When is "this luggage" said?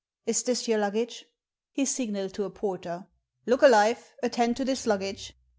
4.65-5.33